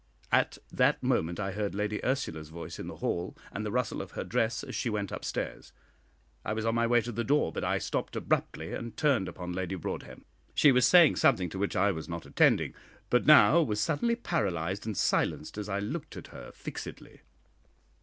At 0.31 0.57
that 0.71 1.03
moment 1.03 1.39
I 1.39 1.51
heard 1.51 1.75
Lady 1.75 2.03
Ursula's 2.03 2.49
voice 2.49 2.79
in 2.79 2.87
the 2.87 2.95
hall, 2.95 3.37
and 3.51 3.63
the 3.63 3.69
rustle 3.71 4.01
of 4.01 4.13
her 4.13 4.23
dress 4.23 4.63
as 4.63 4.73
she 4.75 4.89
went 4.89 5.11
up 5.11 5.23
stairs. 5.23 5.73
I 6.43 6.53
was 6.53 6.65
on 6.65 6.73
my 6.73 6.87
way 6.87 7.01
to 7.01 7.11
the 7.11 7.23
door, 7.23 7.51
but 7.51 7.63
I 7.63 7.77
stopped 7.77 8.15
abruptly, 8.15 8.73
and 8.73 8.97
turned 8.97 9.27
upon 9.27 9.53
Lady 9.53 9.75
Broadhem. 9.75 10.25
She 10.55 10.71
was 10.71 10.87
saying 10.87 11.17
something 11.17 11.49
to 11.49 11.59
which 11.59 11.75
I 11.75 11.91
was 11.91 12.09
not 12.09 12.25
attending, 12.25 12.73
but 13.11 13.27
now 13.27 13.61
was 13.61 13.79
suddenly 13.79 14.15
paralysed 14.15 14.87
and 14.87 14.97
silenced 14.97 15.55
as 15.59 15.69
I 15.69 15.77
looked 15.77 16.17
at 16.17 16.29
her 16.29 16.51
fixedly. 16.51 17.21